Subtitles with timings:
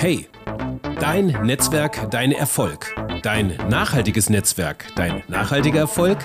[0.00, 0.28] Hey,
[0.98, 2.96] dein Netzwerk, dein Erfolg.
[3.22, 6.16] Dein nachhaltiges Netzwerk, dein nachhaltiger Erfolg?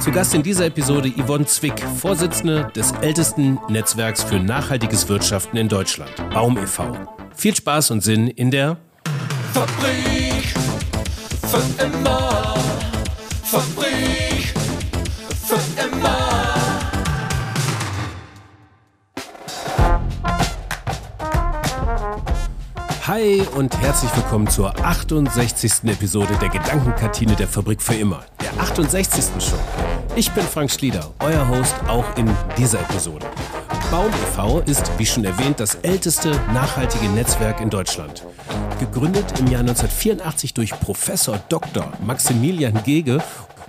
[0.00, 5.68] Zu Gast in dieser Episode Yvonne Zwick, Vorsitzende des ältesten Netzwerks für nachhaltiges Wirtschaften in
[5.68, 6.96] Deutschland, Baum e.V.
[7.36, 8.76] Viel Spaß und Sinn in der
[9.54, 10.52] Fabrik
[11.46, 12.56] für immer.
[13.44, 14.51] Fabrik
[23.12, 25.84] Hi und herzlich willkommen zur 68.
[25.84, 28.24] Episode der Gedankenkantine der Fabrik für immer.
[28.40, 29.26] Der 68.
[29.38, 29.58] schon.
[30.16, 33.26] Ich bin Frank Schlieder, euer Host auch in dieser Episode.
[33.90, 34.60] Baum e.V.
[34.60, 38.24] ist, wie schon erwähnt, das älteste nachhaltige Netzwerk in Deutschland.
[38.80, 41.92] Gegründet im Jahr 1984 durch Professor Dr.
[42.02, 43.22] Maximilian Gege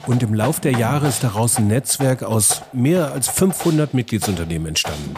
[0.07, 5.13] und im Lauf der Jahre ist daraus ein Netzwerk aus mehr als 500 Mitgliedsunternehmen entstanden.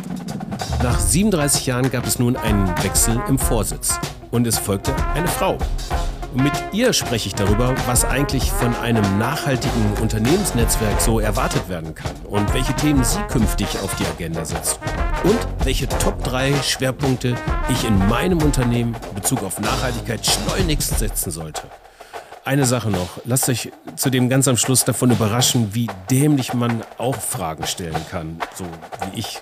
[0.81, 3.99] Nach 37 Jahren gab es nun einen Wechsel im Vorsitz
[4.35, 5.57] und es folgte eine Frau.
[6.33, 11.95] Und mit ihr spreche ich darüber, was eigentlich von einem nachhaltigen Unternehmensnetzwerk so erwartet werden
[11.95, 14.79] kann und welche Themen sie künftig auf die Agenda setzt.
[15.23, 17.35] Und welche Top 3 Schwerpunkte
[17.69, 21.63] ich in meinem Unternehmen in Bezug auf Nachhaltigkeit schleunigst setzen sollte.
[22.43, 26.83] Eine Sache noch, lasst euch zu dem ganz am Schluss davon überraschen, wie dämlich man
[26.97, 29.41] auch Fragen stellen kann, so wie ich.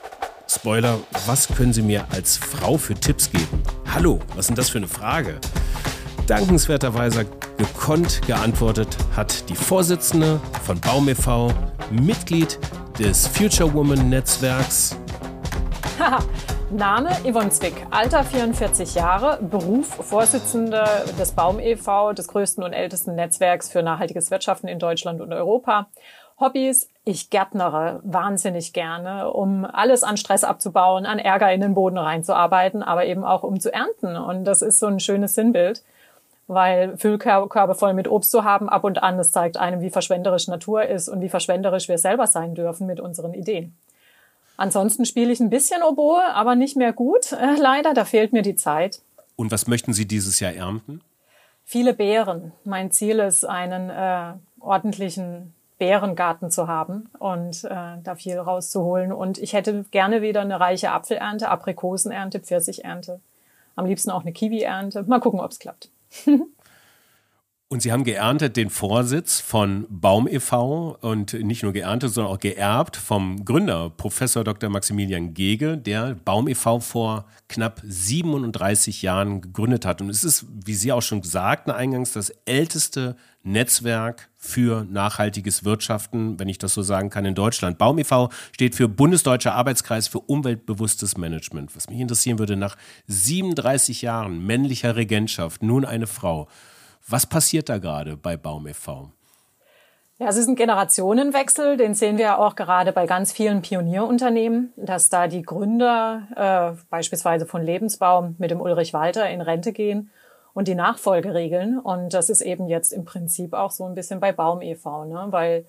[0.55, 3.63] Spoiler, was können Sie mir als Frau für Tipps geben?
[3.91, 5.39] Hallo, was ist denn das für eine Frage?
[6.27, 7.25] Dankenswerterweise
[7.57, 11.51] gekonnt geantwortet hat die Vorsitzende von Baum e.V.,
[11.89, 12.59] Mitglied
[12.99, 14.95] des Future Woman Netzwerks.
[16.69, 20.83] Name Yvonne Zwick, Alter 44 Jahre, Beruf Vorsitzende
[21.19, 25.87] des Baum e.V., des größten und ältesten Netzwerks für nachhaltiges Wirtschaften in Deutschland und Europa.
[26.43, 31.97] Hobbys, ich gärtnere wahnsinnig gerne, um alles an Stress abzubauen, an Ärger in den Boden
[31.97, 34.17] reinzuarbeiten, aber eben auch um zu ernten.
[34.17, 35.83] Und das ist so ein schönes Sinnbild,
[36.47, 40.47] weil Füllkörbe voll mit Obst zu haben, ab und an, das zeigt einem, wie verschwenderisch
[40.47, 43.75] Natur ist und wie verschwenderisch wir selber sein dürfen mit unseren Ideen.
[44.57, 47.93] Ansonsten spiele ich ein bisschen Oboe, aber nicht mehr gut, äh, leider.
[47.93, 49.01] Da fehlt mir die Zeit.
[49.35, 51.01] Und was möchten Sie dieses Jahr ernten?
[51.63, 52.51] Viele Beeren.
[52.65, 59.11] Mein Ziel ist, einen äh, ordentlichen Beerengarten zu haben und äh, da viel rauszuholen.
[59.11, 63.19] Und ich hätte gerne wieder eine reiche Apfelernte, Aprikosenernte, Pfirsichernte.
[63.75, 65.03] Am liebsten auch eine Kiwi-Ernte.
[65.03, 65.89] Mal gucken, ob es klappt.
[67.73, 70.95] Und Sie haben geerntet den Vorsitz von Baum e.V.
[71.01, 74.69] und nicht nur geerntet, sondern auch geerbt vom Gründer, Professor Dr.
[74.69, 76.81] Maximilian Gege, der Baum e.V.
[76.81, 80.01] vor knapp 37 Jahren gegründet hat.
[80.01, 86.39] Und es ist, wie Sie auch schon gesagt, eingangs das älteste Netzwerk für nachhaltiges Wirtschaften,
[86.39, 87.79] wenn ich das so sagen kann, in Deutschland.
[87.79, 88.29] Baum e.V.
[88.51, 91.75] steht für Bundesdeutscher Arbeitskreis für umweltbewusstes Management.
[91.75, 96.47] Was mich interessieren würde, nach 37 Jahren männlicher Regentschaft, nun eine Frau.
[97.07, 99.11] Was passiert da gerade bei Baum e.V.?
[100.19, 105.09] Ja, es ist ein Generationenwechsel, den sehen wir auch gerade bei ganz vielen Pionierunternehmen, dass
[105.09, 110.11] da die Gründer äh, beispielsweise von Lebensbaum mit dem Ulrich Walter in Rente gehen
[110.53, 111.77] und die Nachfolge regeln.
[111.79, 115.27] Und das ist eben jetzt im Prinzip auch so ein bisschen bei Baum e.V., ne?
[115.31, 115.65] weil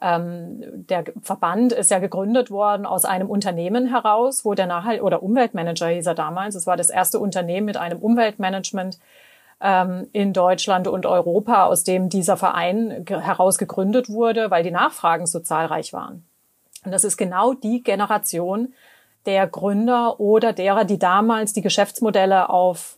[0.00, 5.22] ähm, der Verband ist ja gegründet worden aus einem Unternehmen heraus, wo der Nachhalt oder
[5.22, 6.54] Umweltmanager hieß er damals.
[6.54, 8.98] Es war das erste Unternehmen mit einem Umweltmanagement,
[9.58, 15.40] in Deutschland und Europa, aus dem dieser Verein heraus gegründet wurde, weil die Nachfragen so
[15.40, 16.26] zahlreich waren.
[16.84, 18.74] Und das ist genau die Generation
[19.24, 22.96] der Gründer oder derer, die damals die Geschäftsmodelle auf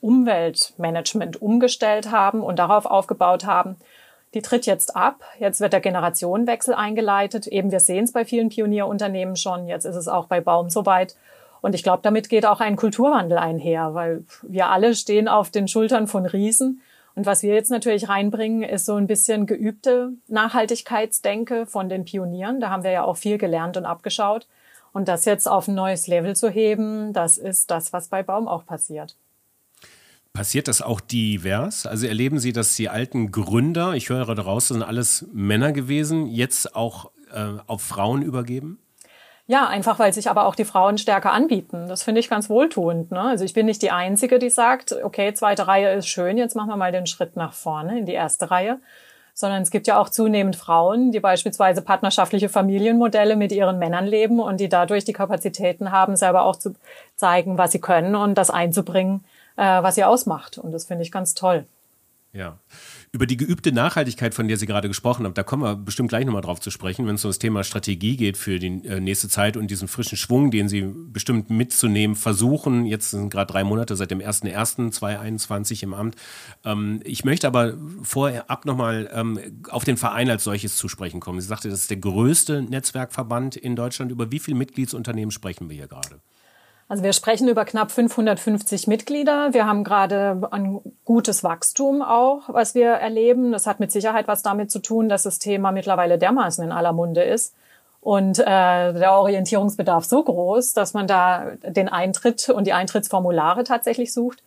[0.00, 3.76] Umweltmanagement umgestellt haben und darauf aufgebaut haben.
[4.34, 5.22] Die tritt jetzt ab.
[5.38, 7.46] Jetzt wird der Generationenwechsel eingeleitet.
[7.46, 9.66] Eben wir sehen es bei vielen Pionierunternehmen schon.
[9.68, 11.16] Jetzt ist es auch bei Baum soweit.
[11.60, 15.68] Und ich glaube, damit geht auch ein Kulturwandel einher, weil wir alle stehen auf den
[15.68, 16.80] Schultern von Riesen.
[17.14, 22.60] Und was wir jetzt natürlich reinbringen, ist so ein bisschen geübte Nachhaltigkeitsdenke von den Pionieren.
[22.60, 24.46] Da haben wir ja auch viel gelernt und abgeschaut.
[24.92, 28.46] Und das jetzt auf ein neues Level zu heben, das ist das, was bei Baum
[28.48, 29.16] auch passiert.
[30.32, 31.86] Passiert das auch divers?
[31.86, 36.26] Also erleben Sie, dass die alten Gründer, ich höre daraus, das sind alles Männer gewesen,
[36.26, 38.78] jetzt auch äh, auf Frauen übergeben?
[39.50, 41.88] Ja, einfach weil sich aber auch die Frauen stärker anbieten.
[41.88, 43.10] Das finde ich ganz wohltuend.
[43.10, 43.22] Ne?
[43.22, 46.68] Also ich bin nicht die Einzige, die sagt, okay, zweite Reihe ist schön, jetzt machen
[46.68, 48.78] wir mal den Schritt nach vorne in die erste Reihe.
[49.32, 54.38] Sondern es gibt ja auch zunehmend Frauen, die beispielsweise partnerschaftliche Familienmodelle mit ihren Männern leben
[54.38, 56.74] und die dadurch die Kapazitäten haben, selber auch zu
[57.16, 59.24] zeigen, was sie können und das einzubringen,
[59.56, 60.58] äh, was sie ausmacht.
[60.58, 61.64] Und das finde ich ganz toll.
[62.34, 62.58] Ja.
[63.10, 66.26] Über die geübte Nachhaltigkeit, von der Sie gerade gesprochen haben, da kommen wir bestimmt gleich
[66.26, 69.28] nochmal drauf zu sprechen, wenn es um das Thema Strategie geht für die äh, nächste
[69.28, 72.84] Zeit und diesen frischen Schwung, den Sie bestimmt mitzunehmen versuchen.
[72.84, 76.16] Jetzt sind gerade drei Monate seit dem 01.01.2021 im Amt.
[76.64, 79.38] Ähm, ich möchte aber vorher ab nochmal ähm,
[79.70, 81.40] auf den Verein als solches zu sprechen kommen.
[81.40, 84.12] Sie sagte, das ist der größte Netzwerkverband in Deutschland.
[84.12, 86.20] Über wie viele Mitgliedsunternehmen sprechen wir hier gerade?
[86.88, 89.52] Also wir sprechen über knapp 550 Mitglieder.
[89.52, 93.52] Wir haben gerade ein gutes Wachstum auch, was wir erleben.
[93.52, 96.94] Das hat mit Sicherheit was damit zu tun, dass das Thema mittlerweile dermaßen in aller
[96.94, 97.54] Munde ist
[98.00, 104.14] und äh, der Orientierungsbedarf so groß, dass man da den Eintritt und die Eintrittsformulare tatsächlich
[104.14, 104.42] sucht.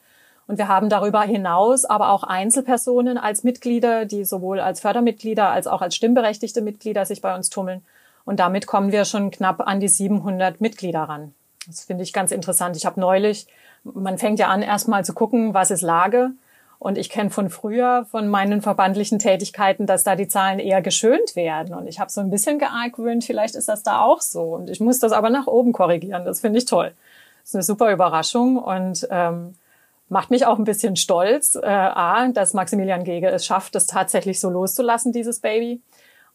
[0.47, 5.67] Und wir haben darüber hinaus aber auch Einzelpersonen als Mitglieder, die sowohl als Fördermitglieder als
[5.67, 7.85] auch als stimmberechtigte Mitglieder sich bei uns tummeln.
[8.25, 11.35] Und damit kommen wir schon knapp an die 700 Mitglieder ran.
[11.67, 12.75] Das finde ich ganz interessant.
[12.75, 13.47] Ich habe neulich,
[13.83, 16.31] man fängt ja an, erstmal zu gucken, was ist Lage.
[16.79, 21.35] Und ich kenne von früher, von meinen verbandlichen Tätigkeiten, dass da die Zahlen eher geschönt
[21.35, 21.75] werden.
[21.75, 24.55] Und ich habe so ein bisschen geargwöhnt, vielleicht ist das da auch so.
[24.55, 26.25] Und ich muss das aber nach oben korrigieren.
[26.25, 26.91] Das finde ich toll.
[27.41, 29.53] Das ist eine super Überraschung und ähm,
[30.09, 34.39] macht mich auch ein bisschen stolz, äh, A, dass Maximilian Gege es schafft, das tatsächlich
[34.39, 35.81] so loszulassen, dieses Baby.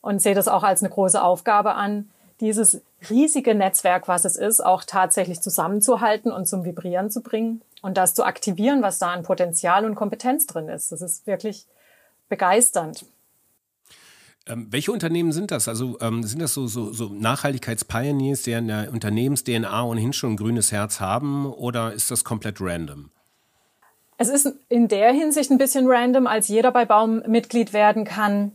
[0.00, 2.08] Und sehe das auch als eine große Aufgabe an,
[2.41, 7.97] dieses riesige Netzwerk, was es ist, auch tatsächlich zusammenzuhalten und zum Vibrieren zu bringen und
[7.97, 10.93] das zu aktivieren, was da an Potenzial und Kompetenz drin ist.
[10.93, 11.67] Das ist wirklich
[12.29, 13.06] begeisternd.
[14.49, 15.67] Ähm, welche Unternehmen sind das?
[15.67, 20.37] Also ähm, sind das so, so, so Nachhaltigkeitspioneers, die in der Unternehmens-DNA ohnehin schon ein
[20.37, 23.11] grünes Herz haben oder ist das komplett random?
[24.19, 28.53] Es ist in der Hinsicht ein bisschen random, als jeder bei Baum Mitglied werden kann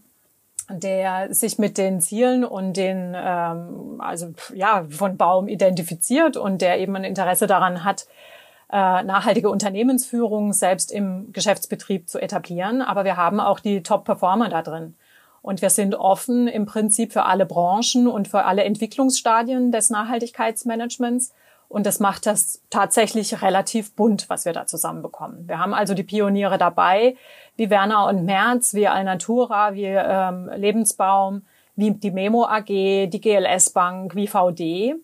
[0.69, 6.79] der sich mit den Zielen und den, ähm, also ja, von Baum identifiziert und der
[6.79, 8.07] eben ein Interesse daran hat,
[8.71, 12.81] äh, nachhaltige Unternehmensführung selbst im Geschäftsbetrieb zu etablieren.
[12.81, 14.95] Aber wir haben auch die Top-Performer da drin.
[15.41, 21.33] Und wir sind offen im Prinzip für alle Branchen und für alle Entwicklungsstadien des Nachhaltigkeitsmanagements.
[21.71, 25.47] Und das macht das tatsächlich relativ bunt, was wir da zusammenbekommen.
[25.47, 27.15] Wir haben also die Pioniere dabei,
[27.55, 31.43] wie Werner und Merz, wie Alnatura, wie ähm, Lebensbaum,
[31.77, 34.95] wie die Memo AG, die GLS Bank, wie VD,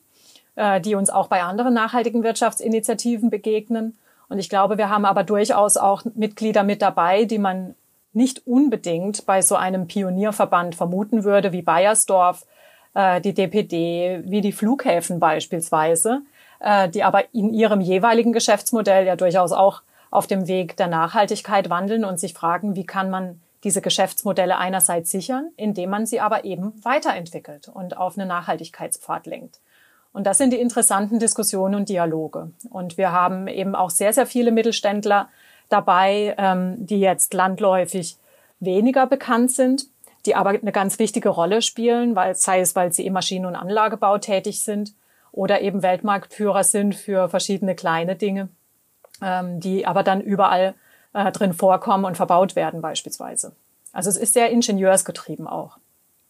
[0.56, 3.98] äh, die uns auch bei anderen nachhaltigen Wirtschaftsinitiativen begegnen.
[4.28, 7.76] Und ich glaube, wir haben aber durchaus auch Mitglieder mit dabei, die man
[8.12, 12.46] nicht unbedingt bei so einem Pionierverband vermuten würde, wie Bayersdorf,
[12.94, 16.24] äh, die DPD, wie die Flughäfen beispielsweise,
[16.60, 19.82] äh, die aber in ihrem jeweiligen Geschäftsmodell ja durchaus auch
[20.12, 25.12] auf dem Weg der Nachhaltigkeit wandeln und sich fragen, wie kann man diese Geschäftsmodelle einerseits
[25.12, 29.60] sichern, indem man sie aber eben weiterentwickelt und auf einen Nachhaltigkeitspfad lenkt.
[30.14, 32.52] Und das sind die interessanten Diskussionen und Dialoge.
[32.70, 35.30] Und wir haben eben auch sehr, sehr viele Mittelständler
[35.70, 38.18] dabei, ähm, die jetzt landläufig
[38.60, 39.88] weniger bekannt sind,
[40.26, 43.56] die aber eine ganz wichtige Rolle spielen, weil, sei es, weil sie im Maschinen- und
[43.56, 44.94] Anlagebau tätig sind
[45.38, 48.50] oder eben Weltmarktführer sind für verschiedene kleine Dinge
[49.22, 50.76] ähm, die aber dann überall
[51.14, 53.56] äh, drin vorkommen und verbaut werden beispielsweise.
[53.92, 55.78] Also es ist sehr ingenieursgetrieben auch,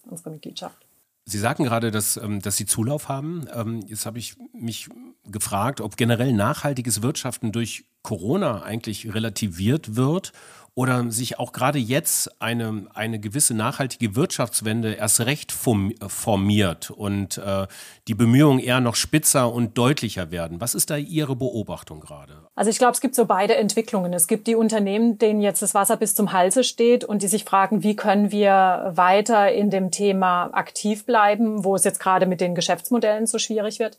[0.04, 0.77] unsere Mitgliedschaft.
[1.25, 3.48] Sie sagten gerade, dass, ähm, dass Sie Zulauf haben.
[3.54, 4.88] Ähm, jetzt habe ich mich
[5.25, 10.31] gefragt, ob generell nachhaltiges Wirtschaften durch Corona eigentlich relativiert wird
[10.75, 17.68] oder sich auch gerade jetzt eine, eine gewisse nachhaltige Wirtschaftswende erst recht formiert und äh,
[18.07, 20.62] die Bemühungen eher noch spitzer und deutlicher werden.
[20.62, 22.38] Was ist da Ihre Beobachtung gerade?
[22.56, 24.13] Also ich glaube, es gibt so beide Entwicklungen.
[24.13, 27.44] Es gibt die Unternehmen, denen jetzt das Wasser bis zum Halse steht und die sich
[27.44, 32.40] fragen, wie können wir weiter in dem Thema aktiv bleiben, wo es jetzt gerade mit
[32.40, 33.97] den Geschäftsmodellen so schwierig wird.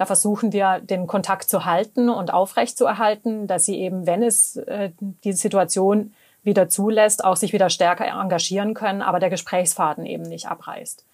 [0.00, 4.22] Da versuchen wir, den Kontakt zu halten und aufrecht zu erhalten, dass sie eben, wenn
[4.22, 10.06] es äh, die Situation wieder zulässt, auch sich wieder stärker engagieren können, aber der Gesprächsfaden
[10.06, 11.04] eben nicht abreißt.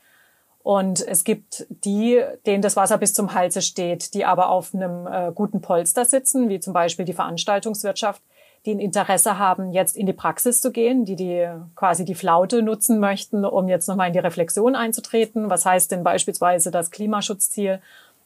[0.62, 5.08] Und es gibt die, denen das Wasser bis zum Halse steht, die aber auf einem
[5.08, 8.22] äh, guten Polster sitzen, wie zum Beispiel die Veranstaltungswirtschaft,
[8.66, 12.62] die ein Interesse haben, jetzt in die Praxis zu gehen, die die quasi die Flaute
[12.62, 15.50] nutzen möchten, um jetzt nochmal in die Reflexion einzutreten.
[15.50, 17.80] Was heißt denn beispielsweise das Klimaschutzziel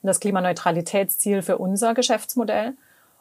[0.07, 2.75] das Klimaneutralitätsziel für unser Geschäftsmodell?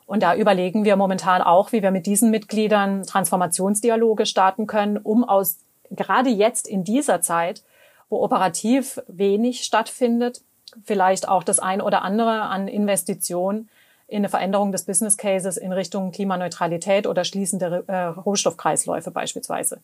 [0.05, 5.23] Und da überlegen wir momentan auch, wie wir mit diesen Mitgliedern Transformationsdialoge starten können, um
[5.23, 5.57] aus
[5.91, 7.63] gerade jetzt in dieser Zeit,
[8.09, 10.41] wo operativ wenig stattfindet,
[10.83, 13.69] vielleicht auch das ein oder andere an Investitionen
[14.07, 19.79] in eine Veränderung des Business Cases in Richtung Klimaneutralität oder schließende äh, Rohstoffkreisläufe beispielsweise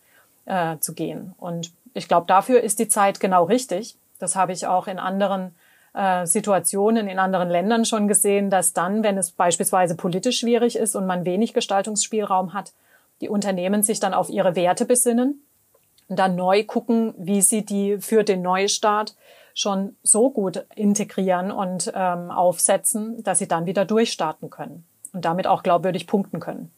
[0.46, 1.36] äh, zu gehen.
[1.38, 3.96] Und ich glaube, dafür ist die Zeit genau richtig.
[4.18, 5.54] Das habe ich auch in anderen
[5.96, 10.96] äh, Situationen in anderen Ländern schon gesehen, dass dann, wenn es beispielsweise politisch schwierig ist
[10.96, 12.74] und man wenig Gestaltungsspielraum hat,
[13.22, 15.42] die Unternehmen sich dann auf ihre Werte besinnen
[16.10, 19.16] und dann neu gucken, wie sie die für den Neustart
[19.54, 25.48] schon so gut integrieren und ähm, aufsetzen, dass sie dann wieder durchstarten können und damit
[25.48, 26.72] auch glaubwürdig punkten können.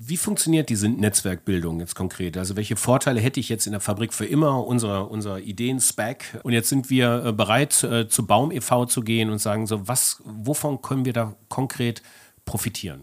[0.00, 2.36] Wie funktioniert diese Netzwerkbildung jetzt konkret?
[2.36, 6.38] Also welche Vorteile hätte ich jetzt in der Fabrik für immer, unser, unser Ideen-Spec?
[6.44, 8.84] Und jetzt sind wir äh, bereit, äh, zu Baum e.V.
[8.84, 12.02] zu gehen und sagen so, was, wovon können wir da konkret
[12.44, 13.02] profitieren?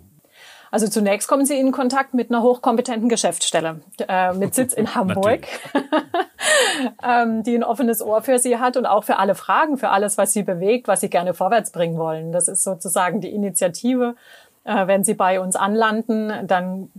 [0.72, 5.48] Also zunächst kommen Sie in Kontakt mit einer hochkompetenten Geschäftsstelle äh, mit Sitz in Hamburg,
[7.04, 10.18] ähm, die ein offenes Ohr für Sie hat und auch für alle Fragen, für alles,
[10.18, 12.32] was Sie bewegt, was Sie gerne vorwärts bringen wollen.
[12.32, 14.16] Das ist sozusagen die Initiative.
[14.66, 16.92] Äh, wenn Sie bei uns anlanden, dann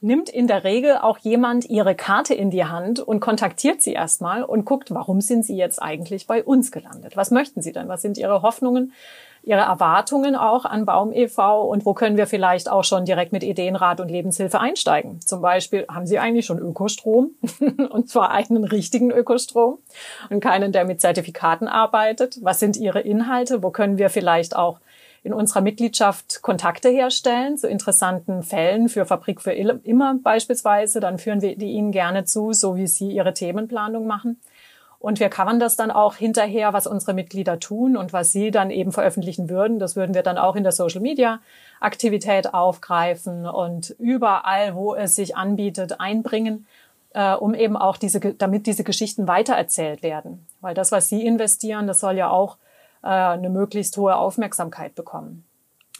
[0.00, 4.44] nimmt in der Regel auch jemand ihre Karte in die Hand und kontaktiert sie erstmal
[4.44, 7.16] und guckt, warum sind sie jetzt eigentlich bei uns gelandet?
[7.16, 7.88] Was möchten sie denn?
[7.88, 8.92] Was sind ihre Hoffnungen?
[9.42, 11.62] Ihre Erwartungen auch an Baum e.V.
[11.62, 15.20] und wo können wir vielleicht auch schon direkt mit Ideenrat und Lebenshilfe einsteigen?
[15.20, 17.30] Zum Beispiel, haben Sie eigentlich schon Ökostrom?
[17.90, 19.78] und zwar einen richtigen Ökostrom
[20.28, 22.38] und keinen, der mit Zertifikaten arbeitet?
[22.42, 23.62] Was sind Ihre Inhalte?
[23.62, 24.80] Wo können wir vielleicht auch
[25.22, 31.00] in unserer Mitgliedschaft Kontakte herstellen zu interessanten Fällen für Fabrik für immer beispielsweise?
[31.00, 34.40] Dann führen wir die Ihnen gerne zu, so wie Sie Ihre Themenplanung machen.
[35.00, 38.70] Und wir covern das dann auch hinterher, was unsere Mitglieder tun und was sie dann
[38.70, 39.78] eben veröffentlichen würden.
[39.78, 41.40] Das würden wir dann auch in der Social Media
[41.78, 46.66] Aktivität aufgreifen und überall, wo es sich anbietet, einbringen,
[47.14, 50.46] äh, um eben auch diese, damit diese Geschichten weitererzählt werden.
[50.60, 52.56] Weil das, was sie investieren, das soll ja auch
[53.02, 55.44] äh, eine möglichst hohe Aufmerksamkeit bekommen.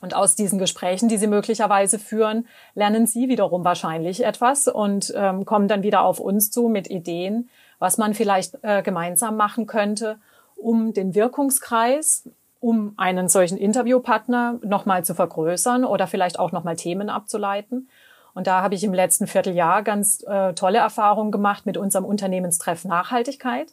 [0.00, 5.44] Und aus diesen Gesprächen, die Sie möglicherweise führen, lernen Sie wiederum wahrscheinlich etwas und ähm,
[5.44, 10.18] kommen dann wieder auf uns zu mit Ideen, was man vielleicht äh, gemeinsam machen könnte,
[10.56, 12.28] um den Wirkungskreis,
[12.60, 17.88] um einen solchen Interviewpartner nochmal zu vergrößern oder vielleicht auch nochmal Themen abzuleiten.
[18.34, 22.84] Und da habe ich im letzten Vierteljahr ganz äh, tolle Erfahrungen gemacht mit unserem Unternehmenstreff
[22.84, 23.72] Nachhaltigkeit.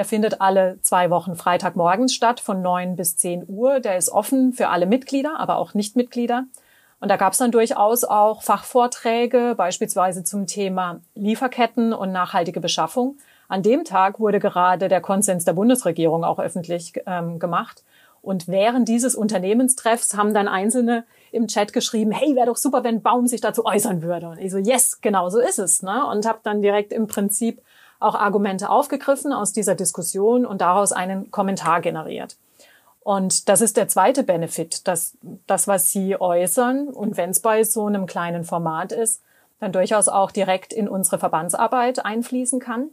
[0.00, 3.80] Der findet alle zwei Wochen Freitagmorgens statt von neun bis zehn Uhr.
[3.80, 6.44] Der ist offen für alle Mitglieder, aber auch Nichtmitglieder.
[7.00, 13.18] Und da gab es dann durchaus auch Fachvorträge, beispielsweise zum Thema Lieferketten und nachhaltige Beschaffung.
[13.46, 17.84] An dem Tag wurde gerade der Konsens der Bundesregierung auch öffentlich ähm, gemacht.
[18.22, 23.02] Und während dieses Unternehmenstreffs haben dann Einzelne im Chat geschrieben, hey, wäre doch super, wenn
[23.02, 24.30] Baum sich dazu äußern würde.
[24.30, 25.82] Und ich so, yes, genau so ist es.
[25.82, 26.06] Ne?
[26.06, 27.60] Und habe dann direkt im Prinzip
[28.00, 32.36] auch Argumente aufgegriffen aus dieser Diskussion und daraus einen Kommentar generiert.
[33.02, 35.16] Und das ist der zweite Benefit, dass
[35.46, 39.22] das, was Sie äußern, und wenn es bei so einem kleinen Format ist,
[39.58, 42.88] dann durchaus auch direkt in unsere Verbandsarbeit einfließen kann.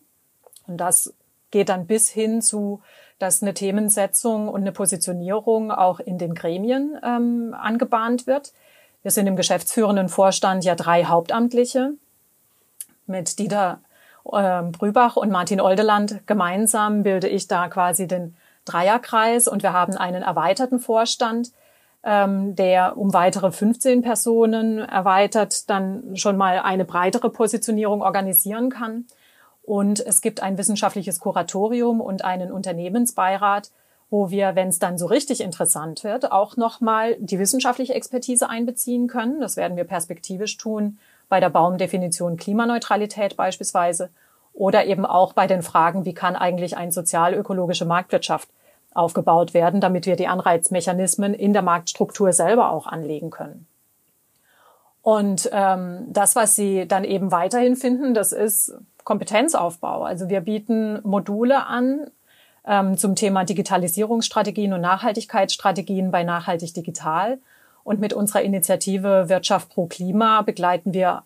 [0.67, 1.13] Und das
[1.51, 2.81] geht dann bis hin zu,
[3.19, 8.53] dass eine Themensetzung und eine Positionierung auch in den Gremien ähm, angebahnt wird.
[9.01, 11.93] Wir sind im geschäftsführenden Vorstand ja drei Hauptamtliche
[13.07, 13.79] mit Dieter
[14.33, 16.21] äh, Brübach und Martin Oldeland.
[16.25, 21.51] Gemeinsam bilde ich da quasi den Dreierkreis und wir haben einen erweiterten Vorstand,
[22.03, 29.05] ähm, der um weitere 15 Personen erweitert dann schon mal eine breitere Positionierung organisieren kann.
[29.63, 33.71] Und es gibt ein wissenschaftliches Kuratorium und einen Unternehmensbeirat,
[34.09, 39.07] wo wir, wenn es dann so richtig interessant wird, auch nochmal die wissenschaftliche Expertise einbeziehen
[39.07, 39.41] können.
[39.41, 40.97] Das werden wir perspektivisch tun
[41.29, 44.09] bei der Baumdefinition Klimaneutralität beispielsweise
[44.53, 48.49] oder eben auch bei den Fragen, wie kann eigentlich eine sozial-ökologische Marktwirtschaft
[48.93, 53.67] aufgebaut werden, damit wir die Anreizmechanismen in der Marktstruktur selber auch anlegen können.
[55.01, 60.03] Und ähm, das, was Sie dann eben weiterhin finden, das ist Kompetenzaufbau.
[60.03, 62.11] Also wir bieten Module an
[62.65, 67.37] ähm, zum Thema Digitalisierungsstrategien und Nachhaltigkeitsstrategien bei Nachhaltig Digital.
[67.87, 71.23] Und mit unserer Initiative Wirtschaft pro Klima begleiten wir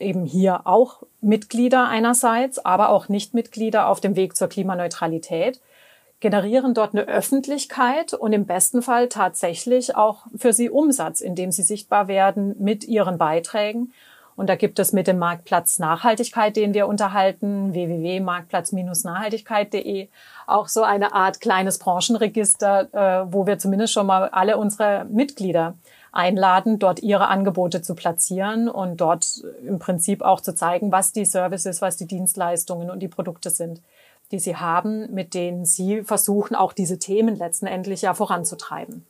[0.00, 5.60] eben hier auch Mitglieder einerseits, aber auch Nichtmitglieder auf dem Weg zur Klimaneutralität,
[6.18, 11.62] generieren dort eine Öffentlichkeit und im besten Fall tatsächlich auch für sie Umsatz, indem sie
[11.62, 13.92] sichtbar werden mit ihren Beiträgen.
[14.34, 20.08] Und da gibt es mit dem Marktplatz Nachhaltigkeit, den wir unterhalten, www.marktplatz-nachhaltigkeit.de,
[20.48, 25.76] auch so eine Art kleines Branchenregister, äh, wo wir zumindest schon mal alle unsere Mitglieder
[26.12, 31.24] einladen, dort ihre Angebote zu platzieren und dort im Prinzip auch zu zeigen, was die
[31.24, 33.80] Services, was die Dienstleistungen und die Produkte sind,
[34.32, 39.06] die sie haben, mit denen sie versuchen, auch diese Themen letzten Endlich ja voranzutreiben.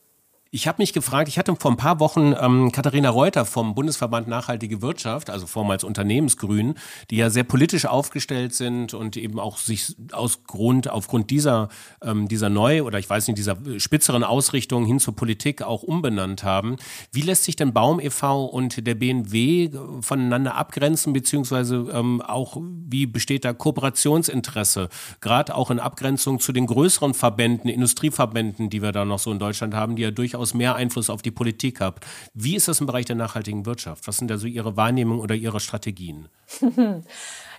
[0.53, 4.27] Ich habe mich gefragt, ich hatte vor ein paar Wochen ähm, Katharina Reuter vom Bundesverband
[4.27, 6.75] Nachhaltige Wirtschaft, also vormals Unternehmensgrün,
[7.09, 11.69] die ja sehr politisch aufgestellt sind und eben auch sich aus Grund, aufgrund dieser,
[12.03, 16.43] ähm, dieser neu oder ich weiß nicht, dieser spitzeren Ausrichtung hin zur Politik auch umbenannt
[16.43, 16.75] haben.
[17.13, 18.43] Wie lässt sich denn Baum e.V.
[18.43, 19.69] und der BNW
[20.01, 24.89] voneinander abgrenzen, beziehungsweise ähm, auch wie besteht da Kooperationsinteresse,
[25.21, 29.39] gerade auch in Abgrenzung zu den größeren Verbänden, Industrieverbänden, die wir da noch so in
[29.39, 32.05] Deutschland haben, die ja durchaus durchaus mehr Einfluss auf die Politik habt.
[32.33, 34.07] Wie ist das im Bereich der nachhaltigen Wirtschaft?
[34.07, 36.27] Was sind da so Ihre Wahrnehmungen oder Ihre Strategien?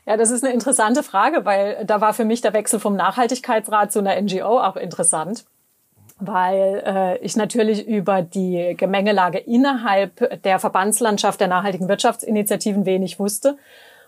[0.05, 3.93] Ja, das ist eine interessante Frage, weil da war für mich der Wechsel vom Nachhaltigkeitsrat
[3.93, 5.45] zu einer NGO auch interessant
[6.25, 13.59] weil äh, ich natürlich über die Gemengelage innerhalb der Verbandslandschaft der nachhaltigen Wirtschaftsinitiativen wenig wusste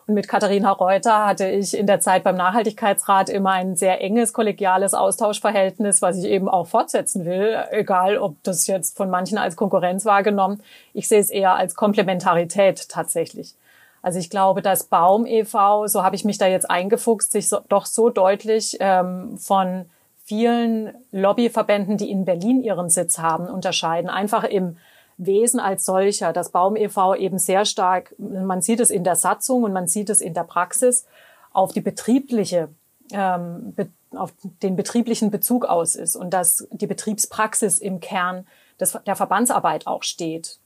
[0.06, 4.34] und mit Katharina Reuter hatte ich in der Zeit beim Nachhaltigkeitsrat immer ein sehr enges
[4.34, 9.56] kollegiales Austauschverhältnis, was ich eben auch fortsetzen will, egal ob das jetzt von manchen als
[9.56, 10.62] Konkurrenz wahrgenommen.
[10.92, 13.54] Ich sehe es eher als Komplementarität tatsächlich.
[14.02, 17.61] Also ich glaube, dass Baum e.V., so habe ich mich da jetzt eingefuchst, sich so,
[17.70, 19.87] doch so deutlich ähm, von
[20.23, 24.11] vielen Lobbyverbänden, die in Berlin ihren Sitz haben, unterscheiden.
[24.11, 24.76] Einfach im
[25.16, 26.33] Wesen als solcher.
[26.33, 27.14] Das Baum e.V.
[27.14, 30.44] eben sehr stark, man sieht es in der Satzung und man sieht es in der
[30.44, 31.06] Praxis,
[31.52, 32.68] auf die betriebliche,
[33.12, 33.75] ähm,
[34.14, 38.47] auf den betrieblichen Bezug aus ist und dass die Betriebspraxis im Kern
[38.80, 40.59] des, der Verbandsarbeit auch steht.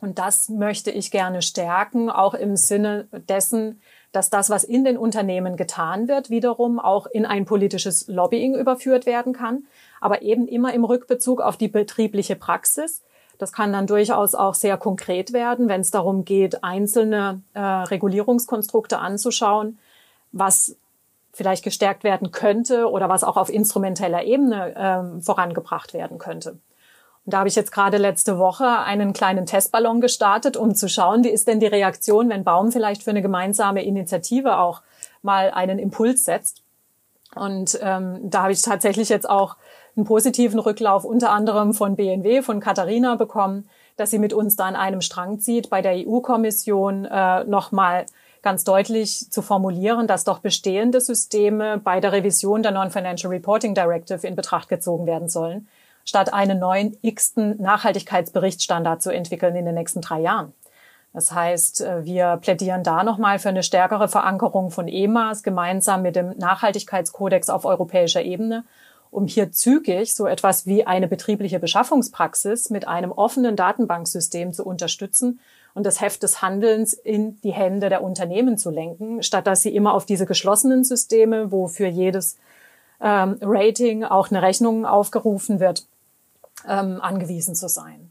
[0.00, 3.80] Und das möchte ich gerne stärken, auch im Sinne dessen,
[4.12, 9.06] dass das, was in den Unternehmen getan wird, wiederum auch in ein politisches Lobbying überführt
[9.06, 9.66] werden kann,
[10.00, 13.02] aber eben immer im Rückbezug auf die betriebliche Praxis,
[13.38, 18.98] das kann dann durchaus auch sehr konkret werden, wenn es darum geht, einzelne äh, Regulierungskonstrukte
[18.98, 19.78] anzuschauen,
[20.32, 20.76] was
[21.32, 26.52] vielleicht gestärkt werden könnte oder was auch auf instrumenteller Ebene ähm, vorangebracht werden könnte.
[27.26, 31.24] Und da habe ich jetzt gerade letzte Woche einen kleinen Testballon gestartet, um zu schauen,
[31.24, 34.80] wie ist denn die Reaktion, wenn Baum vielleicht für eine gemeinsame Initiative auch
[35.22, 36.62] mal einen Impuls setzt.
[37.34, 39.56] Und ähm, da habe ich tatsächlich jetzt auch
[39.96, 44.66] einen positiven Rücklauf unter anderem von BNW, von Katharina bekommen, dass sie mit uns da
[44.66, 48.04] an einem Strang zieht, bei der EU-Kommission äh, nochmal
[48.42, 54.26] ganz deutlich zu formulieren, dass doch bestehende Systeme bei der Revision der Non-Financial Reporting Directive
[54.26, 55.66] in Betracht gezogen werden sollen,
[56.04, 60.52] statt einen neuen x-ten Nachhaltigkeitsberichtsstandard zu entwickeln in den nächsten drei Jahren.
[61.14, 66.14] Das heißt, äh, wir plädieren da nochmal für eine stärkere Verankerung von EMAs gemeinsam mit
[66.14, 68.64] dem Nachhaltigkeitskodex auf europäischer Ebene
[69.16, 75.40] um hier zügig so etwas wie eine betriebliche Beschaffungspraxis mit einem offenen Datenbanksystem zu unterstützen
[75.72, 79.74] und das Heft des Handelns in die Hände der Unternehmen zu lenken, statt dass sie
[79.74, 82.36] immer auf diese geschlossenen Systeme, wo für jedes
[83.00, 85.86] ähm, Rating auch eine Rechnung aufgerufen wird,
[86.68, 88.10] ähm, angewiesen zu sein.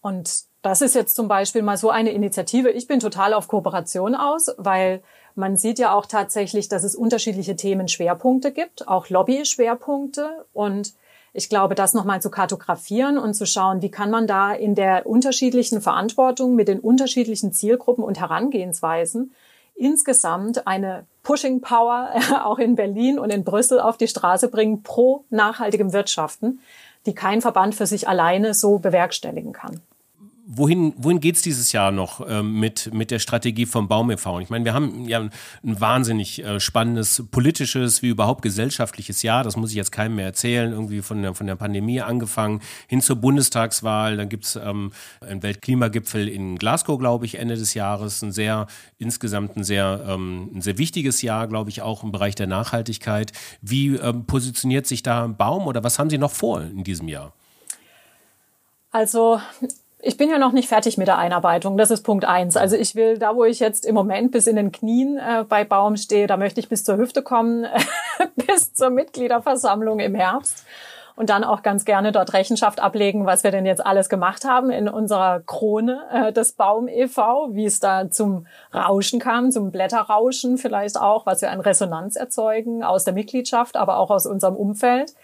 [0.00, 2.70] Und das ist jetzt zum Beispiel mal so eine Initiative.
[2.70, 5.00] Ich bin total auf Kooperation aus, weil
[5.34, 10.46] man sieht ja auch tatsächlich, dass es unterschiedliche Themenschwerpunkte gibt, auch Lobby-Schwerpunkte.
[10.52, 10.94] Und
[11.32, 15.06] ich glaube, das nochmal zu kartografieren und zu schauen, wie kann man da in der
[15.06, 19.34] unterschiedlichen Verantwortung mit den unterschiedlichen Zielgruppen und Herangehensweisen
[19.74, 22.10] insgesamt eine Pushing Power
[22.44, 26.60] auch in Berlin und in Brüssel auf die Straße bringen pro nachhaltigem Wirtschaften,
[27.06, 29.80] die kein Verband für sich alleine so bewerkstelligen kann
[30.46, 34.40] wohin, wohin geht's dieses Jahr noch ähm, mit, mit der Strategie vom Baum e.V.?
[34.40, 35.30] Ich meine, wir haben ja ein,
[35.64, 39.44] ein wahnsinnig äh, spannendes politisches wie überhaupt gesellschaftliches Jahr.
[39.44, 40.72] Das muss ich jetzt keinem mehr erzählen.
[40.72, 44.16] Irgendwie von der, von der Pandemie angefangen hin zur Bundestagswahl.
[44.16, 48.22] Dann gibt's ähm, einen Weltklimagipfel in Glasgow, glaube ich, Ende des Jahres.
[48.22, 48.66] Ein sehr,
[48.98, 53.32] insgesamt ein sehr, ähm, ein sehr wichtiges Jahr, glaube ich, auch im Bereich der Nachhaltigkeit.
[53.62, 57.32] Wie ähm, positioniert sich da Baum oder was haben Sie noch vor in diesem Jahr?
[58.90, 59.40] Also
[60.04, 61.76] ich bin ja noch nicht fertig mit der Einarbeitung.
[61.76, 62.56] Das ist Punkt eins.
[62.56, 65.64] Also ich will da, wo ich jetzt im Moment bis in den Knien äh, bei
[65.64, 67.66] Baum stehe, da möchte ich bis zur Hüfte kommen,
[68.46, 70.66] bis zur Mitgliederversammlung im Herbst
[71.16, 74.70] und dann auch ganz gerne dort Rechenschaft ablegen, was wir denn jetzt alles gemacht haben
[74.70, 80.58] in unserer Krone äh, des Baum e.V., wie es da zum Rauschen kam, zum Blätterrauschen
[80.58, 85.14] vielleicht auch, was wir an Resonanz erzeugen aus der Mitgliedschaft, aber auch aus unserem Umfeld.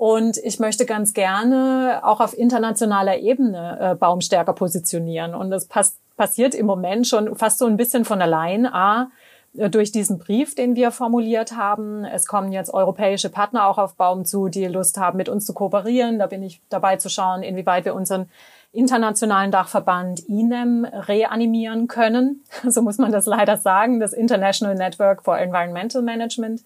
[0.00, 5.34] Und ich möchte ganz gerne auch auf internationaler Ebene äh, Baum stärker positionieren.
[5.34, 8.64] Und das pass passiert im Moment schon fast so ein bisschen von allein.
[8.64, 9.10] A,
[9.58, 12.06] äh, durch diesen Brief, den wir formuliert haben.
[12.06, 15.52] Es kommen jetzt europäische Partner auch auf Baum zu, die Lust haben, mit uns zu
[15.52, 16.18] kooperieren.
[16.18, 18.30] Da bin ich dabei zu schauen, inwieweit wir unseren
[18.72, 22.42] internationalen Dachverband INEM reanimieren können.
[22.66, 26.62] So muss man das leider sagen, das International Network for Environmental Management.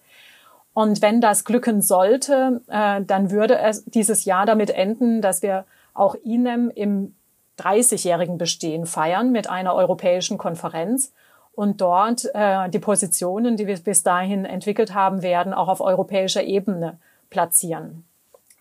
[0.75, 5.63] Und wenn das glücken sollte, äh, dann würde es dieses Jahr damit enden, dass wir
[5.93, 7.15] auch INEM im
[7.57, 11.13] 30-jährigen Bestehen feiern mit einer europäischen Konferenz
[11.53, 16.43] und dort äh, die Positionen, die wir bis dahin entwickelt haben werden, auch auf europäischer
[16.43, 18.03] Ebene platzieren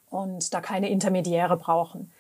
[0.09, 2.12] und da keine Intermediäre brauchen.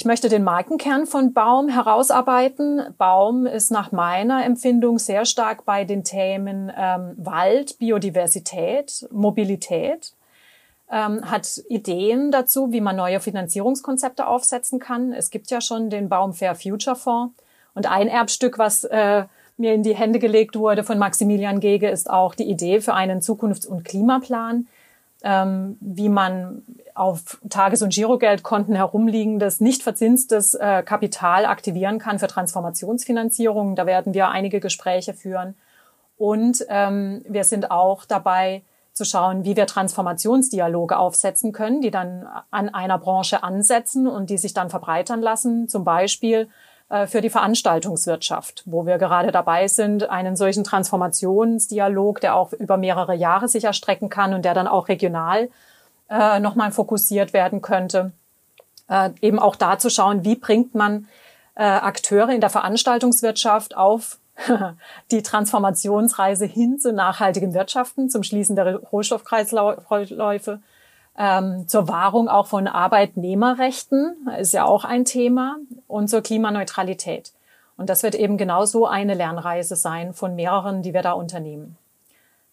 [0.00, 2.94] Ich möchte den Markenkern von Baum herausarbeiten.
[2.96, 10.14] Baum ist nach meiner Empfindung sehr stark bei den Themen ähm, Wald, Biodiversität, Mobilität,
[10.90, 15.12] ähm, hat Ideen dazu, wie man neue Finanzierungskonzepte aufsetzen kann.
[15.12, 17.34] Es gibt ja schon den Baum Fair Future Fonds
[17.74, 19.24] und ein Erbstück, was äh,
[19.58, 23.20] mir in die Hände gelegt wurde von Maximilian Gege, ist auch die Idee für einen
[23.20, 24.66] Zukunfts- und Klimaplan,
[25.22, 26.62] ähm, wie man
[26.94, 33.76] auf Tages- und Girogeldkonten herumliegendes, nicht verzinstes äh, Kapital aktivieren kann für Transformationsfinanzierung.
[33.76, 35.54] Da werden wir einige Gespräche führen.
[36.16, 42.26] Und ähm, wir sind auch dabei zu schauen, wie wir Transformationsdialoge aufsetzen können, die dann
[42.50, 45.68] an einer Branche ansetzen und die sich dann verbreitern lassen.
[45.68, 46.48] Zum Beispiel
[47.06, 53.14] für die Veranstaltungswirtschaft, wo wir gerade dabei sind, einen solchen Transformationsdialog, der auch über mehrere
[53.14, 55.50] Jahre sich erstrecken kann und der dann auch regional
[56.10, 58.12] äh, nochmal fokussiert werden könnte.
[58.88, 61.06] Äh, eben auch da zu schauen, wie bringt man
[61.54, 64.18] äh, Akteure in der Veranstaltungswirtschaft auf
[65.12, 70.60] die Transformationsreise hin zu nachhaltigem Wirtschaften, zum Schließen der Rohstoffkreisläufe
[71.20, 77.32] ähm, zur Wahrung auch von Arbeitnehmerrechten, ist ja auch ein Thema, und zur Klimaneutralität.
[77.76, 81.76] Und das wird eben genauso eine Lernreise sein von mehreren, die wir da unternehmen.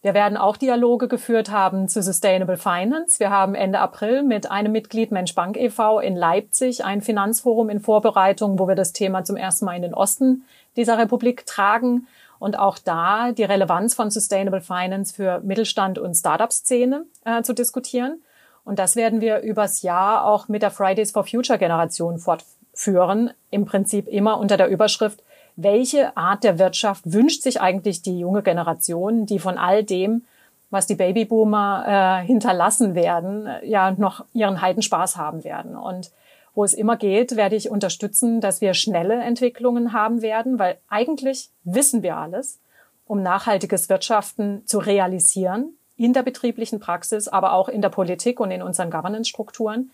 [0.02, 3.20] Wir werden auch Dialoge geführt haben zu Sustainable Finance.
[3.20, 6.00] Wir haben Ende April mit einem Mitglied Mensch Bank e.V.
[6.00, 9.94] in Leipzig ein Finanzforum in Vorbereitung, wo wir das Thema zum ersten Mal in den
[9.94, 10.44] Osten
[10.76, 17.06] dieser Republik tragen und auch da die Relevanz von Sustainable Finance für Mittelstand und Startup-Szene
[17.26, 18.22] äh, zu diskutieren.
[18.68, 23.32] Und das werden wir übers Jahr auch mit der Fridays for Future Generation fortführen.
[23.50, 25.24] Im Prinzip immer unter der Überschrift,
[25.56, 30.26] welche Art der Wirtschaft wünscht sich eigentlich die junge Generation, die von all dem,
[30.70, 31.86] was die Babyboomer
[32.24, 35.78] äh, hinterlassen werden, äh, ja noch ihren Heidenspaß haben werden.
[35.78, 36.12] Und
[36.54, 41.52] wo es immer geht, werde ich unterstützen, dass wir schnelle Entwicklungen haben werden, weil eigentlich
[41.64, 42.60] wissen wir alles,
[43.06, 48.52] um nachhaltiges Wirtschaften zu realisieren in der betrieblichen Praxis, aber auch in der Politik und
[48.52, 49.92] in unseren Governance-Strukturen.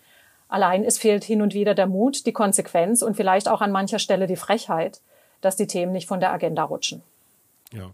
[0.48, 3.98] Allein es fehlt hin und wieder der Mut, die Konsequenz und vielleicht auch an mancher
[3.98, 5.00] Stelle die Frechheit,
[5.40, 7.02] dass die Themen nicht von der Agenda rutschen.
[7.72, 7.90] Ja,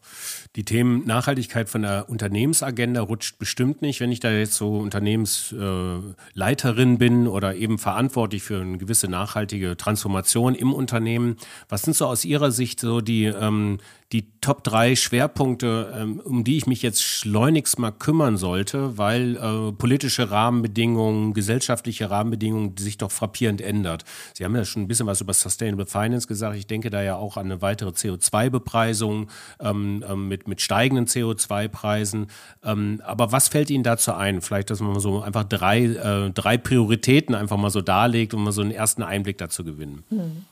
[0.56, 4.00] die Themen Nachhaltigkeit von der Unternehmensagenda rutscht bestimmt nicht.
[4.00, 10.54] Wenn ich da jetzt so Unternehmensleiterin bin oder eben verantwortlich für eine gewisse nachhaltige Transformation
[10.54, 11.38] im Unternehmen,
[11.70, 13.78] was sind so aus Ihrer Sicht so die, ähm,
[14.12, 19.36] die Top drei Schwerpunkte, ähm, um die ich mich jetzt schleunigst mal kümmern sollte, weil
[19.36, 24.04] äh, politische Rahmenbedingungen, gesellschaftliche Rahmenbedingungen sich doch frappierend ändert.
[24.34, 26.56] Sie haben ja schon ein bisschen was über Sustainable Finance gesagt.
[26.56, 29.28] Ich denke da ja auch an eine weitere CO2-Bepreisung
[29.60, 32.26] ähm, ähm, mit, mit steigenden CO2-Preisen.
[32.64, 34.40] Ähm, aber was fällt Ihnen dazu ein?
[34.40, 38.52] Vielleicht, dass man so einfach drei, äh, drei Prioritäten einfach mal so darlegt, um mal
[38.52, 40.02] so einen ersten Einblick dazu gewinnen.
[40.08, 40.44] Hm.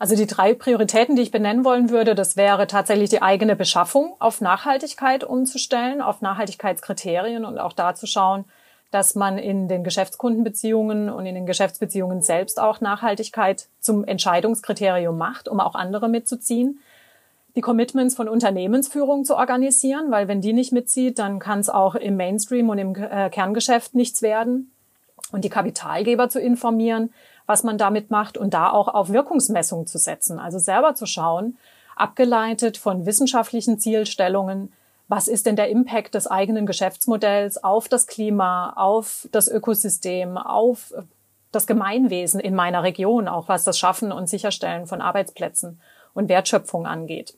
[0.00, 4.14] Also die drei Prioritäten, die ich benennen wollen würde, das wäre tatsächlich die eigene Beschaffung
[4.18, 8.46] auf Nachhaltigkeit umzustellen, auf Nachhaltigkeitskriterien und auch da zu schauen,
[8.90, 15.48] dass man in den Geschäftskundenbeziehungen und in den Geschäftsbeziehungen selbst auch Nachhaltigkeit zum Entscheidungskriterium macht,
[15.48, 16.80] um auch andere mitzuziehen.
[17.54, 21.94] Die Commitments von Unternehmensführung zu organisieren, weil wenn die nicht mitzieht, dann kann es auch
[21.94, 24.72] im Mainstream und im äh, Kerngeschäft nichts werden.
[25.30, 27.12] Und die Kapitalgeber zu informieren,
[27.50, 30.38] was man damit macht und da auch auf Wirkungsmessung zu setzen.
[30.38, 31.58] Also selber zu schauen,
[31.96, 34.72] abgeleitet von wissenschaftlichen Zielstellungen,
[35.08, 40.94] was ist denn der Impact des eigenen Geschäftsmodells auf das Klima, auf das Ökosystem, auf
[41.50, 45.80] das Gemeinwesen in meiner Region, auch was das Schaffen und Sicherstellen von Arbeitsplätzen
[46.14, 47.34] und Wertschöpfung angeht.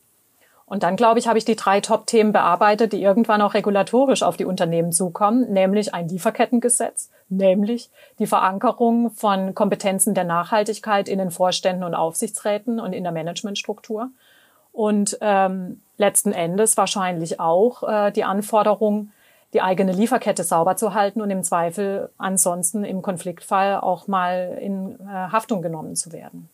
[0.66, 4.36] Und dann, glaube ich, habe ich die drei Top-Themen bearbeitet, die irgendwann auch regulatorisch auf
[4.36, 11.30] die Unternehmen zukommen, nämlich ein Lieferkettengesetz, nämlich die Verankerung von Kompetenzen der Nachhaltigkeit in den
[11.30, 14.10] Vorständen und Aufsichtsräten und in der Managementstruktur.
[14.72, 19.10] Und ähm, letzten Endes wahrscheinlich auch äh, die Anforderung,
[19.52, 24.98] die eigene Lieferkette sauber zu halten und im Zweifel ansonsten im Konfliktfall auch mal in
[25.00, 26.48] äh, Haftung genommen zu werden.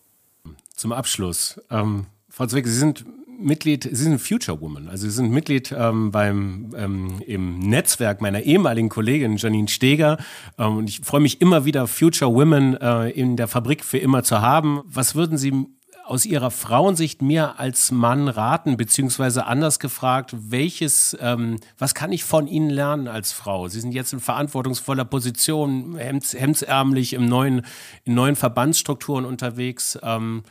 [0.75, 1.61] Zum Abschluss.
[1.71, 3.05] Ähm, Frau Zweck, Sie sind
[3.39, 8.43] Mitglied, Sie sind Future Woman, also Sie sind Mitglied ähm, beim ähm, im Netzwerk meiner
[8.43, 10.19] ehemaligen Kollegin Janine Steger
[10.59, 14.25] ähm, und ich freue mich immer wieder Future Women äh, in der Fabrik für immer
[14.25, 14.83] zu haben.
[14.87, 15.67] Was würden Sie
[16.05, 22.25] aus Ihrer Frauensicht mir als Mann raten, beziehungsweise anders gefragt, welches, ähm, was kann ich
[22.25, 23.69] von Ihnen lernen als Frau?
[23.69, 27.63] Sie sind jetzt in verantwortungsvoller Position, hemds, hemdsärmlich im neuen,
[28.05, 29.99] in neuen Verbandsstrukturen unterwegs.
[30.03, 30.45] Ähm,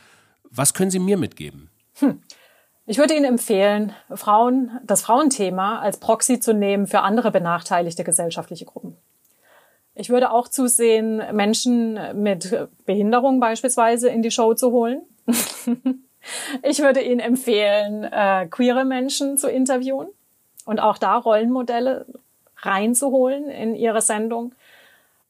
[0.48, 1.68] was können Sie mir mitgeben?
[1.94, 2.20] Hm.
[2.90, 8.64] Ich würde Ihnen empfehlen, Frauen, das Frauenthema als Proxy zu nehmen für andere benachteiligte gesellschaftliche
[8.64, 8.96] Gruppen.
[9.94, 15.02] Ich würde auch zusehen, Menschen mit Behinderung beispielsweise in die Show zu holen.
[16.62, 20.08] ich würde Ihnen empfehlen, äh, queere Menschen zu interviewen
[20.64, 22.06] und auch da Rollenmodelle
[22.56, 24.54] reinzuholen in Ihre Sendung.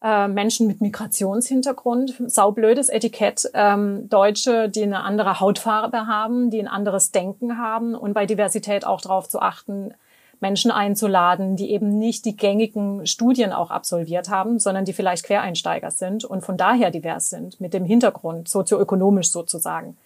[0.01, 6.69] Äh, Menschen mit Migrationshintergrund, saublödes Etikett, ähm, Deutsche, die eine andere Hautfarbe haben, die ein
[6.69, 9.93] anderes Denken haben und bei Diversität auch darauf zu achten,
[10.41, 15.91] Menschen einzuladen, die eben nicht die gängigen Studien auch absolviert haben, sondern die vielleicht Quereinsteiger
[15.91, 19.97] sind und von daher divers sind, mit dem Hintergrund, sozioökonomisch sozusagen.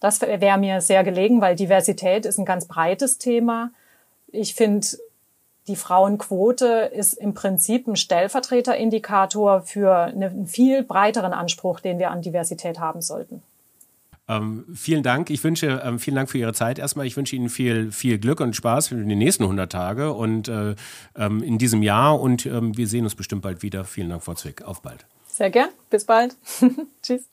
[0.00, 3.70] Das wäre mir sehr gelegen, weil Diversität ist ein ganz breites Thema.
[4.28, 4.86] Ich finde,
[5.70, 12.22] die Frauenquote ist im Prinzip ein Stellvertreterindikator für einen viel breiteren Anspruch, den wir an
[12.22, 13.40] Diversität haben sollten.
[14.26, 15.30] Ähm, vielen Dank.
[15.30, 17.06] Ich wünsche, ähm, vielen Dank für Ihre Zeit erstmal.
[17.06, 20.74] Ich wünsche Ihnen viel, viel Glück und Spaß für die nächsten 100 Tage und äh,
[21.16, 22.20] ähm, in diesem Jahr.
[22.20, 23.84] Und ähm, wir sehen uns bestimmt bald wieder.
[23.84, 24.62] Vielen Dank, Frau Zwick.
[24.62, 25.06] Auf bald.
[25.28, 25.68] Sehr gern.
[25.88, 26.36] Bis bald.
[27.02, 27.28] Tschüss.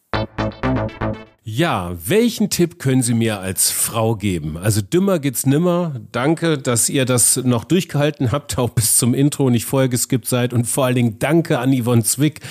[1.50, 4.58] Ja, welchen Tipp können Sie mir als Frau geben?
[4.58, 5.94] Also dümmer geht's nimmer.
[6.12, 10.52] Danke, dass ihr das noch durchgehalten habt, auch bis zum Intro nicht vorher geskippt seid.
[10.52, 12.42] Und vor allen Dingen danke an Yvonne Zwick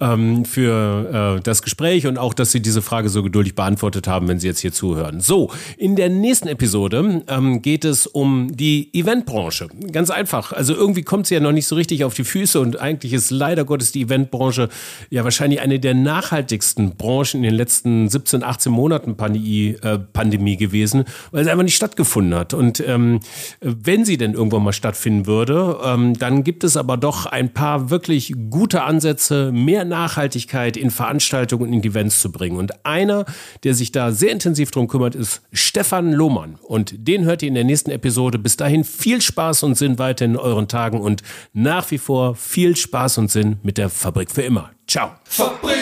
[0.00, 4.26] ähm, für äh, das Gespräch und auch, dass Sie diese Frage so geduldig beantwortet haben,
[4.26, 5.20] wenn Sie jetzt hier zuhören.
[5.20, 9.68] So, in der nächsten Episode ähm, geht es um die Eventbranche.
[9.92, 10.52] Ganz einfach.
[10.52, 13.30] Also irgendwie kommt sie ja noch nicht so richtig auf die Füße und eigentlich ist
[13.30, 14.70] leider Gottes die Eventbranche
[15.08, 19.98] ja wahrscheinlich eine der nachhaltigsten Branchen in den letzten 17 17, 18 Monaten Pandemie, äh,
[19.98, 22.54] Pandemie gewesen, weil sie einfach nicht stattgefunden hat.
[22.54, 23.20] Und ähm,
[23.60, 27.90] wenn sie denn irgendwann mal stattfinden würde, ähm, dann gibt es aber doch ein paar
[27.90, 32.56] wirklich gute Ansätze, mehr Nachhaltigkeit in Veranstaltungen und in Events zu bringen.
[32.56, 33.24] Und einer,
[33.64, 36.56] der sich da sehr intensiv drum kümmert, ist Stefan Lohmann.
[36.62, 38.38] Und den hört ihr in der nächsten Episode.
[38.38, 41.22] Bis dahin viel Spaß und Sinn weiter in euren Tagen und
[41.52, 44.70] nach wie vor viel Spaß und Sinn mit der Fabrik für immer.
[44.86, 45.12] Ciao.
[45.24, 45.80] Fabrik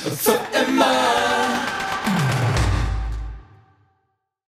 [0.00, 1.09] für immer.